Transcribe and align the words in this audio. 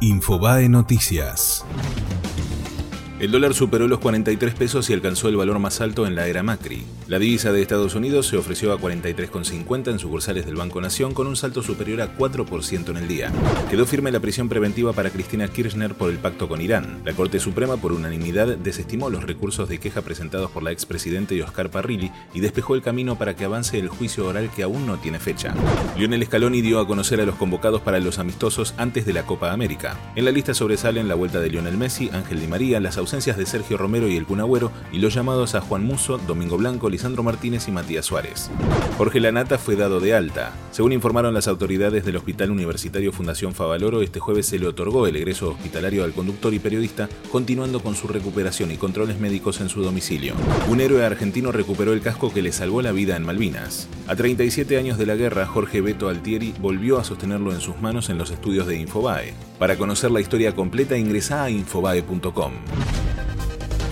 Infobae 0.00 0.68
Noticias. 0.68 1.64
El 3.20 3.32
dólar 3.32 3.52
superó 3.52 3.88
los 3.88 3.98
43 3.98 4.54
pesos 4.54 4.88
y 4.88 4.92
alcanzó 4.92 5.28
el 5.28 5.34
valor 5.34 5.58
más 5.58 5.80
alto 5.80 6.06
en 6.06 6.14
la 6.14 6.28
era 6.28 6.44
Macri. 6.44 6.84
La 7.08 7.18
divisa 7.18 7.50
de 7.50 7.60
Estados 7.60 7.96
Unidos 7.96 8.28
se 8.28 8.36
ofreció 8.36 8.72
a 8.72 8.78
43,50 8.78 9.90
en 9.90 9.98
sucursales 9.98 10.46
del 10.46 10.54
Banco 10.54 10.80
Nación 10.80 11.14
con 11.14 11.26
un 11.26 11.34
salto 11.34 11.60
superior 11.64 12.00
a 12.00 12.16
4% 12.16 12.90
en 12.90 12.96
el 12.96 13.08
día. 13.08 13.32
Quedó 13.70 13.86
firme 13.86 14.12
la 14.12 14.20
prisión 14.20 14.48
preventiva 14.48 14.92
para 14.92 15.10
Cristina 15.10 15.48
Kirchner 15.48 15.96
por 15.96 16.10
el 16.10 16.18
pacto 16.18 16.48
con 16.48 16.60
Irán. 16.60 17.00
La 17.04 17.12
Corte 17.12 17.40
Suprema 17.40 17.76
por 17.76 17.92
unanimidad 17.92 18.56
desestimó 18.56 19.10
los 19.10 19.24
recursos 19.24 19.68
de 19.68 19.78
queja 19.78 20.02
presentados 20.02 20.52
por 20.52 20.62
la 20.62 20.70
expresidente 20.70 21.34
y 21.34 21.40
Oscar 21.40 21.70
Parrilli 21.72 22.12
y 22.34 22.38
despejó 22.38 22.76
el 22.76 22.82
camino 22.82 23.18
para 23.18 23.34
que 23.34 23.44
avance 23.44 23.80
el 23.80 23.88
juicio 23.88 24.28
oral 24.28 24.48
que 24.54 24.62
aún 24.62 24.86
no 24.86 24.96
tiene 24.98 25.18
fecha. 25.18 25.54
Lionel 25.96 26.24
Scaloni 26.24 26.60
dio 26.60 26.78
a 26.78 26.86
conocer 26.86 27.20
a 27.20 27.26
los 27.26 27.34
convocados 27.34 27.80
para 27.80 27.98
los 27.98 28.20
amistosos 28.20 28.74
antes 28.76 29.06
de 29.06 29.12
la 29.12 29.24
Copa 29.24 29.50
América. 29.50 29.96
En 30.14 30.24
la 30.24 30.30
lista 30.30 30.54
sobresalen 30.54 31.08
la 31.08 31.16
vuelta 31.16 31.40
de 31.40 31.50
Lionel 31.50 31.76
Messi, 31.76 32.10
Ángel 32.12 32.40
Di 32.40 32.46
María, 32.46 32.78
las 32.78 32.96
ausencias 33.08 33.38
de 33.38 33.46
Sergio 33.46 33.78
Romero 33.78 34.06
y 34.06 34.18
el 34.18 34.26
Cunagüero 34.26 34.70
y 34.92 34.98
los 34.98 35.14
llamados 35.14 35.54
a 35.54 35.62
Juan 35.62 35.82
Muso, 35.82 36.18
Domingo 36.18 36.58
Blanco, 36.58 36.90
Lisandro 36.90 37.22
Martínez 37.22 37.66
y 37.66 37.72
Matías 37.72 38.04
Suárez. 38.04 38.50
Jorge 38.98 39.18
Lanata 39.18 39.56
fue 39.56 39.76
dado 39.76 39.98
de 39.98 40.14
alta. 40.14 40.52
Según 40.72 40.92
informaron 40.92 41.32
las 41.32 41.48
autoridades 41.48 42.04
del 42.04 42.16
Hospital 42.16 42.50
Universitario 42.50 43.10
Fundación 43.10 43.54
Favaloro, 43.54 44.02
este 44.02 44.20
jueves 44.20 44.44
se 44.44 44.58
le 44.58 44.66
otorgó 44.66 45.06
el 45.06 45.16
egreso 45.16 45.52
hospitalario 45.52 46.04
al 46.04 46.12
conductor 46.12 46.52
y 46.52 46.58
periodista, 46.58 47.08
continuando 47.32 47.80
con 47.80 47.94
su 47.94 48.08
recuperación 48.08 48.72
y 48.72 48.76
controles 48.76 49.18
médicos 49.18 49.62
en 49.62 49.70
su 49.70 49.82
domicilio. 49.82 50.34
Un 50.68 50.82
héroe 50.82 51.06
argentino 51.06 51.50
recuperó 51.50 51.94
el 51.94 52.02
casco 52.02 52.30
que 52.30 52.42
le 52.42 52.52
salvó 52.52 52.82
la 52.82 52.92
vida 52.92 53.16
en 53.16 53.24
Malvinas. 53.24 53.88
A 54.06 54.16
37 54.16 54.76
años 54.76 54.98
de 54.98 55.06
la 55.06 55.16
guerra, 55.16 55.46
Jorge 55.46 55.80
Beto 55.80 56.10
Altieri 56.10 56.52
volvió 56.60 56.98
a 56.98 57.04
sostenerlo 57.04 57.54
en 57.54 57.62
sus 57.62 57.80
manos 57.80 58.10
en 58.10 58.18
los 58.18 58.30
estudios 58.30 58.66
de 58.66 58.76
Infobae. 58.76 59.32
Para 59.58 59.76
conocer 59.76 60.10
la 60.10 60.20
historia 60.20 60.54
completa 60.54 60.98
ingresa 60.98 61.44
a 61.44 61.50
infobae.com 61.50 62.52